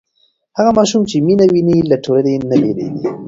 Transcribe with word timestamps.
هغه 0.57 0.71
ماشوم 0.77 1.01
چې 1.09 1.17
مینه 1.27 1.45
ویني 1.53 1.77
له 1.91 1.97
ټولنې 2.05 2.35
نه 2.49 2.55
بېلېږي. 2.61 3.05